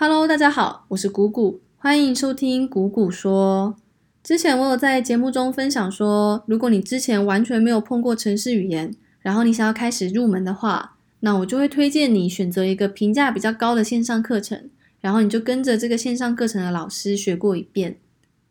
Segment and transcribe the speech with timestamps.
[0.00, 3.74] Hello，大家好，我是谷谷，欢迎收听谷谷说。
[4.22, 17.96] 之前我有在节目中分享说，如果你之前完全没有碰过程式语言，然后你想要开始入门的话，那我就会推荐你选择一个评价比较高的线上课程，然后你就跟着这个线上课程的老师学过一遍。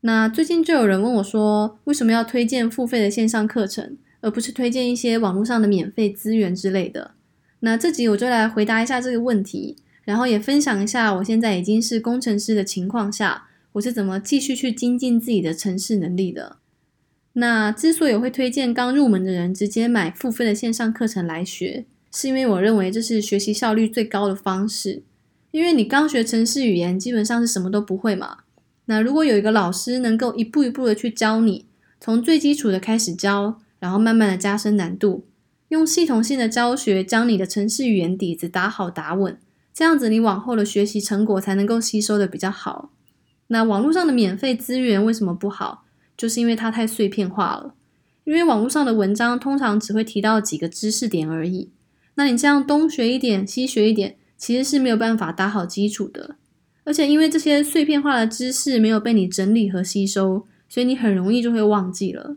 [0.00, 7.10] 那最近就有人问我说，为什么要推荐付费的线上课程，而不是推荐一些网络上的免费资源之类的？
[7.60, 9.76] 那这集我就来回答一下这个问题。
[10.04, 16.58] 然后也分享一下，我现在已经是工程师的情况下，我是怎么继续去精进自己的城市能力的。
[17.34, 25.02] 那之所以会推荐刚入门的人直接买付费的线上课程来学，是因为我认为这是学习效率最高的方式。
[25.50, 28.38] 因为你刚学城市语言，基本上是什么都不会嘛。
[28.84, 31.66] 那如果有一个老师能够一步一步的去教你，
[31.98, 35.24] 从最基础的开始教，然后慢慢的加深难度，
[35.68, 39.38] 用系统性的教学将你的城市语言底子打好打稳。
[39.74, 42.92] 这样子，你往后的学习成果才能够吸收的比较好。
[43.48, 45.84] 那网络上的免费资源为什么不好？
[46.16, 47.74] 就是因为它太碎片化了。
[48.22, 51.70] 因为网络上的文章通常只会提到几个知识点而已。
[52.14, 56.36] 那你这样东学一点，西学一点，其实是没有办法打好基础的。
[56.84, 62.36] 而且因为这些碎片化的知识没有被你整理和吸收，所以你很容易就会忘记了。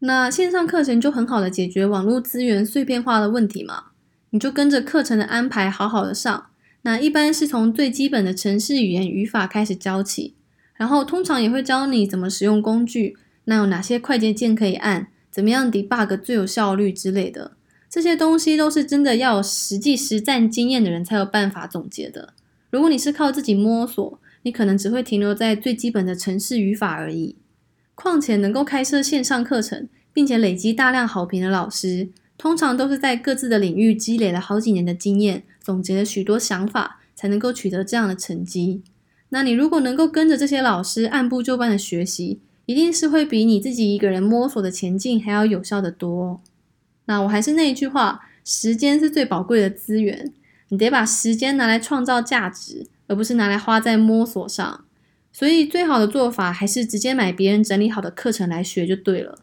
[0.00, 3.84] 那线上课程就很好的解决网络资源碎片化的问题嘛？
[4.30, 6.47] 你就跟着课程的安排，好好的上。
[6.82, 10.34] 那一般是从最基本的程式语言语法开始教起，
[10.74, 17.52] 然后通常也会教你怎么使用工具，那有哪些快捷键可以按，怎么样 debug 最有效率之类的，
[17.90, 22.34] 这些东西都是真的要有实际实战经验的人才有办法总结的。
[22.70, 27.36] 如果你是靠自己摸索，你可能只会停留在最基本的程式语法而已。
[27.94, 35.42] 况且能够开设线上课程，并且累积大量好评的老师，通常都是在各自的领域积累了好几年的经验。
[35.60, 38.82] 总结了许多想法，才能够取得这样的成绩。
[39.28, 46.40] 那你如果能够跟着这些老师按部就班的学习，一定是会比你自己一个人摸索的前进还要有效的多。
[47.04, 50.32] 那我还是那一句话，时间是最宝贵的资源，
[50.70, 54.86] 你得把时间拿来创造价值，而不是拿来花在摸索上。
[55.30, 59.40] 所以最好的做法还是直接买别人整理好的课程来学就对了。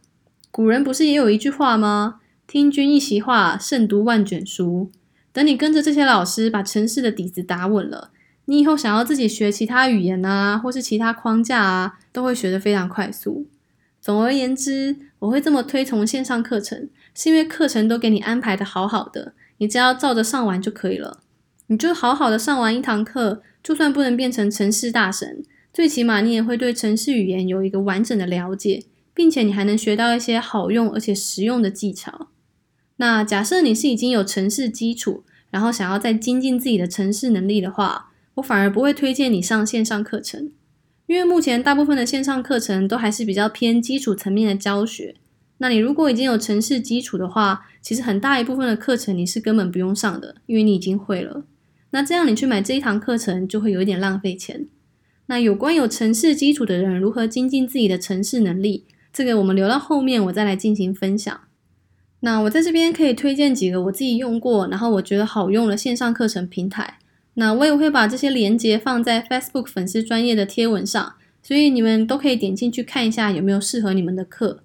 [0.49, 2.21] 古人不是也有一句话吗？
[2.47, 4.91] 听君一席话，胜读万卷书。
[5.33, 8.11] 等你跟着这些老师把城市的底子打稳了，
[8.45, 13.47] 你以后想要自己学其他语言啊，或是其他框架啊，都会学得非常快速。
[13.99, 21.21] 总而言之，我会这么推崇线上课程，是因为课程都给你安排的好好的，你只要照着上完就可以了。
[21.67, 28.83] 你就好好的上完一堂课，就算不能变成城市大神，最起码你也会对城市语言有一个完整的了解，
[29.15, 32.27] 并且你还能学到一些好用而且实用的技巧。
[32.97, 40.51] 那假设你是已经有城市基础，然后想要再精进自己的城市能力的话，我反而不会推荐你上线上课程，
[41.07, 45.15] 因为目前大部分的线上课程都还是比较偏基础层面的教学。
[45.57, 51.45] 那你如果已经有城市基础的话，其实很大一部分的课程你是根本不用上的，因为你已经会了。
[51.91, 54.67] 那这样你去买这一堂课程就会有一点浪费钱。
[55.27, 61.39] 那有关有城市基础的人如何精进自己的城市能力，这个我们留到后面我再来进行分享。
[62.25, 66.97] 那我在这边可以推荐几个我自己用过，然后我觉得好用的线上课程平台。
[67.35, 71.13] 那我也会把这些连接放在 Facebook 粉丝专业的贴文上，
[71.43, 74.63] 所以你们都可以点进去看一下有没有适合你们的课。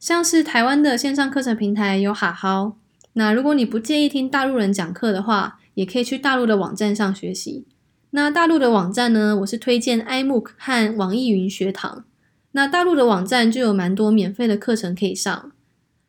[0.00, 2.76] 像是台湾的线上课程平台有哈好，
[3.12, 7.66] 那如果你不介意听大陆人讲课的话，也可以去大陆的网站上学习。
[8.10, 12.04] 那大陆的网站呢，我是推荐 iMOOC 和网易云学堂。
[12.50, 15.52] 那大陆的网站就有蛮多免费的课程可以上。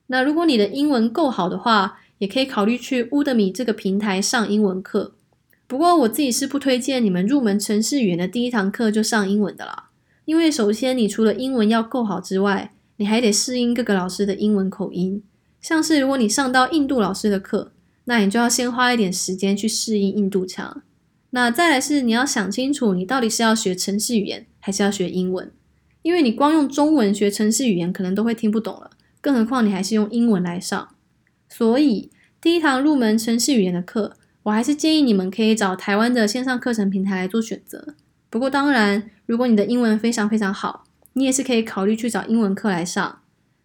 [0.08, 5.14] 那如果你的英文够好的话，也可以考虑去 Udemy 这个平台上英文课。
[5.68, 9.90] 不过我自己是不推荐你们入门城市语言的第一堂课就上英文的啦，
[10.26, 15.22] 因为首先你除了英文要够好之外，你还得适应各个老师的英文口音。
[15.60, 17.74] 像是如果你上到印度老师的课，
[18.06, 20.82] 那你就要先花一点时间去适应印度腔。
[21.32, 25.52] 那再来是你要想清楚，你到底是要学城市语言还是要学英文，
[26.02, 28.92] 因为你光用中文学城市语言可能都会听不懂了。
[29.28, 30.88] 更何况你还是用英文来上，
[31.50, 32.10] 所以
[32.40, 34.14] 第一堂入门城市语言的课，
[34.44, 37.94] 我还是建议你们可以找台湾的线上课程平台来做选择。
[38.30, 43.20] 不过当然，如果你的英文非常非常好，你也是可以考虑去找英文课来上。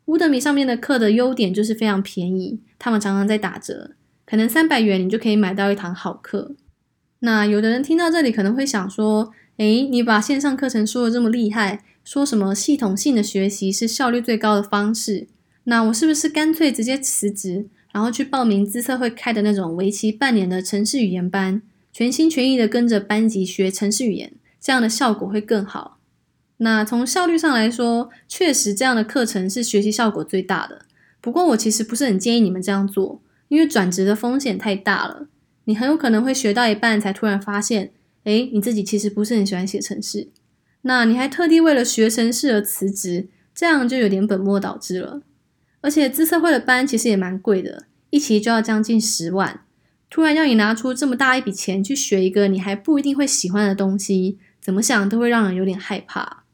[0.07, 3.93] 乌德米上面的课的优点就是非常便宜，他们常常在打折，
[4.27, 6.57] 可能三百元你就可以买到一堂好课。
[7.21, 15.29] 那有的人听到这里可能会想说，诶，你把线上课程说的这么厉害，说什么系统性的学习是效率最高的方式？
[15.65, 21.63] 那我是不是干脆直接辞职，然后去报名资策会开的那种为期半年的城市语言班，
[21.93, 25.99] 全心全意的跟着班级学城市语言，这样的效果会更好。
[26.59, 30.87] 那从效率上来说，确实这样的课程是学习效果最大的。
[31.21, 35.27] 不过我其实不是很建议你们这样做，因为转职的风险太大了。
[35.65, 37.93] 你很有可能会学到一半才突然发现，
[38.25, 40.29] 哎，你自己其实不是很喜欢写程式。
[40.83, 45.23] 那你还特地为了学程式而辞职，这样就有点本末倒置了。
[45.83, 49.61] 而且资策会的班其实也蛮贵的，一期就要将近十万。
[50.09, 56.45] 突然要你拿出这么大一笔钱去学一个你还不一定会喜欢的东西，怎么想都会让人有点害怕。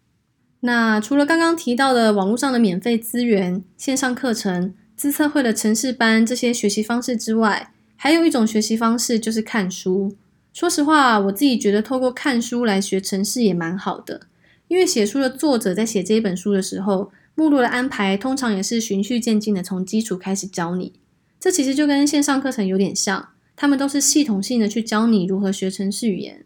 [0.60, 10.16] 那除了刚刚提到的网络上的免费资源、线上课程、资策会的城市班这些学习方式之外，还有一种学习方式就是看书。
[10.52, 14.22] 说实话，我自己觉得透过看书来学城市也蛮好的，
[14.68, 20.94] 因为写书的作者在写这一本书的时候，目录的安排通常也是循序渐进的，从基础开始教你。
[21.38, 26.44] 这其实就跟线上课程有点像，他们都是系统性的去教你如何学城市语言。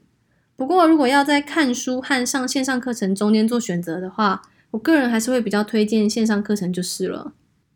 [0.54, 4.42] 不过，如果要在看书和上线上课程中间做选择的话，
[4.72, 7.32] 我个人还是会比较推荐线上课程就是了。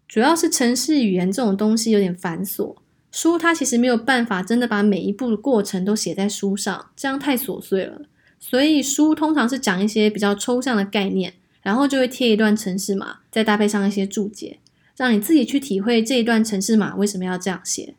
[0.07, 2.77] 主要是程式语言这种东西有点繁琐，
[3.11, 8.03] 书它其实没有办法真的把每一步的过程都写在书上，这样太琐碎了。
[8.39, 11.33] 所以书通常是讲一些比较抽象的概念，
[11.67, 14.61] 然后就会贴一段城市码，再搭配上一些注解，
[14.97, 17.97] 让你自己去体会这一段城市码为什么要这样写。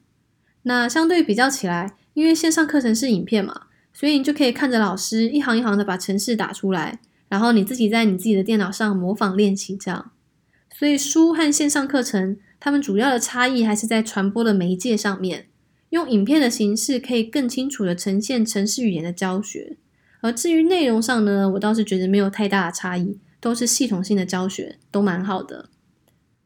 [0.63, 3.63] 那相对比较起来，因为线上课程是影片嘛。
[3.91, 10.11] 所以你就可以看着老师一行一行的把城市打出来，然后你自己在你自己的电脑上模仿练习，这样。
[10.73, 15.47] 所以书和线上课程，它们主要的差异还是在传播的媒介上面，
[15.89, 19.75] 用影片的形式可以更清楚的呈现城市语言的教学。
[20.21, 25.69] 而至于内容上呢，我倒是觉得没有太大的差异，都是系统性的教学，都蛮好的。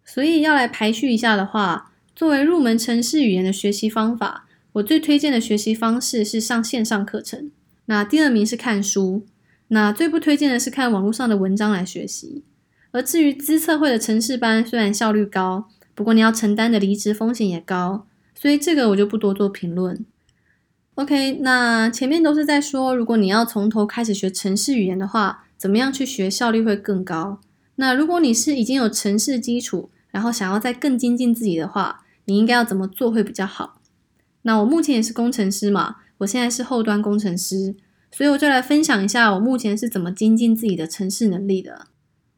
[0.04, 4.48] 所以要来排序一下的话，作为入门程式语言的学习方法。
[4.74, 7.52] 我最推荐的学习方式是上线上课程，
[7.88, 9.26] 那第二名是看书，
[9.68, 12.46] 那最不推荐的是看网络上的文章来学习。
[12.92, 20.06] 而至于资策会的城市班，虽然效率高，不过你要承担的离职风险也高，所以这个我就不多做评论。
[20.96, 27.40] OK，那前面都是在说，如果你要从头开始学城市语言的话，怎么样去学效率会更高？
[27.76, 33.80] 那如果你是已经有城市基础，然后想要再更精进自己的话，你应该要怎么做会比较好？
[34.42, 37.76] 那我目前也是工程师嘛，我现在是后端工程师，
[38.12, 41.86] 所以我就来分享一下我目前是怎么精进自己的程式能力的。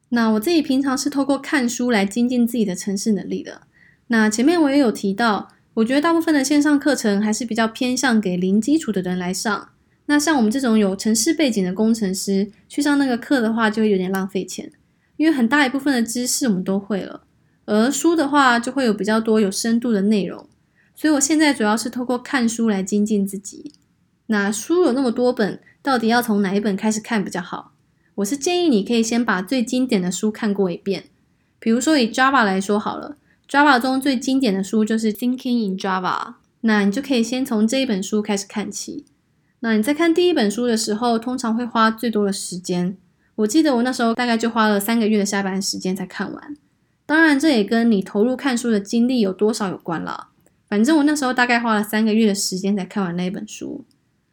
[0.09, 3.61] 那我自己平常是透过看书来精进自己的程式能力的。
[4.07, 9.69] 那前面我也有提到，我觉得大部分的线上课程还是比较偏向给零基础的人来上。
[10.05, 14.71] 那像我们这种有城市背景的工程师去上那个课的话，就会有点浪费钱，
[15.17, 17.23] 因为很大一部分的知识我们都会了，
[17.65, 20.47] 而书的话就会有比较多有深度的内容。
[20.95, 23.73] 所以，我现在主要是透过看书来精进自己。
[24.27, 27.73] 那书有那么多本，到底要从哪一本开始看比较好？
[28.15, 31.05] 我是建议你可以先把最经典的书看过一遍。
[31.59, 33.17] 比如说以 Java 来说好了
[33.49, 36.27] ，Java 中最经典的书就是《Thinking in Java》，
[36.61, 39.05] 那你就可以先从这一本书开始看起。
[39.63, 42.97] 那你在看第一本书的时候，通常会花最多的时间。
[43.35, 46.57] 我记得我那时候大概就花了三个月的下班时间才看完。
[47.05, 50.27] 当然，这也跟你投入看书的精力有多少有关了。
[50.67, 53.85] 反正我那时候大概花了三个月的时间才看完那一本书。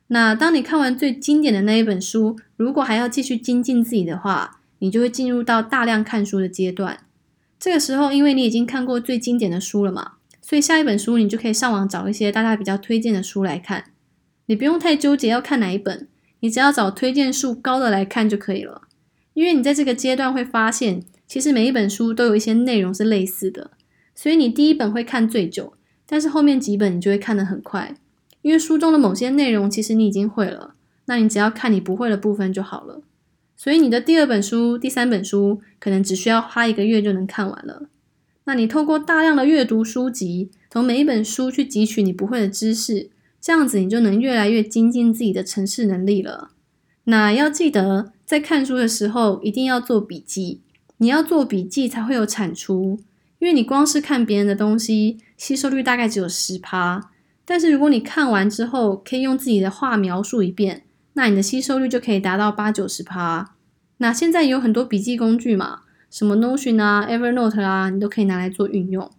[0.09, 6.99] 那当你看完最经典的那一本书，如果还要继续精进自己的话，你就会进入到大量看书的阶段。
[7.61, 13.85] 这个时候，因为你已经看过最经典的书了嘛，所以下一本书你就可以上网找一些大家比较推荐的书来看。
[14.51, 16.09] 你不用太纠结要看哪一本，
[16.41, 18.83] 你只要找推荐数高的来看就可以了。
[19.33, 23.71] 因为你在这个阶段会发现，其实每一本书都有一些内容是类似的，
[24.13, 25.75] 所以你第一本会看最久。
[26.05, 27.95] 但是后面几本你就会看得很快，
[28.43, 33.03] 因为书中的某些内容其实你已经会了，那你只要看你不会的部分就好了。
[33.57, 37.89] 所以你的第二本书、第三本书可能只需要花一个月就能看完了。
[38.47, 43.11] 那你透过大量的阅读书籍，从每一本书去汲取你不会的知识，
[43.41, 46.51] 这样子你就能越来越精进自己的城市能力了。
[47.05, 50.61] 那要记得在看书的时候一定要做笔记，
[50.99, 53.01] 你要做笔记才会有产出。
[53.39, 57.11] 因为你光是看别人的东西，吸收率大概只有十趴，
[57.47, 63.55] 但是如果你看完之后可以用自己的话描述一遍，那你的吸收率就可以达到八九十趴。
[63.97, 65.81] 那现在有很多笔记工具嘛，
[66.11, 69.11] 什么 Notion 啊、Evernote 啊，你都可以拿来做运用。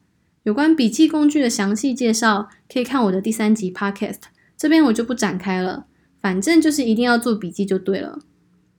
[0.43, 4.21] 有关笔记工具的详细介绍，可以看我的第三集 Podcast，
[4.57, 5.85] 这边我就不展开了。
[6.19, 8.19] 反正就是一定要做笔记就对了。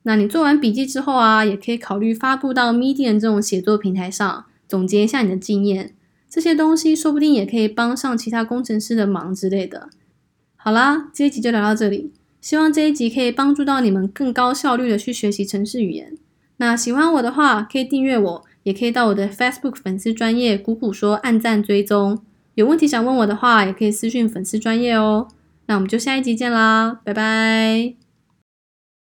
[0.03, 4.45] 那你做完笔记之后啊，也可以考虑发布到 Medium 这种写作平台上。
[4.67, 5.93] 总结一下你的经验，
[6.29, 9.89] 这些东西说不定也可以帮上其他工程师的忙之类的。
[10.55, 12.11] 好啦，这一集就聊到这里。
[12.41, 16.17] 希望这一集可以帮助到你们更高效率的去学习城市语言。
[16.57, 22.23] 那喜欢我的话，可以订阅我，也可以到我的 Facebook 粉丝专业谷谷说按赞追踪。
[22.55, 25.27] 有问题想问我的话，也可以私讯粉丝专业哦。
[25.65, 28.02] 那我们就下一集见啦，拜拜。